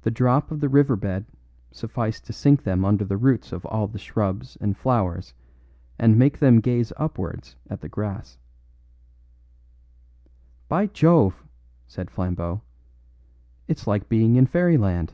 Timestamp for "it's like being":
13.68-14.36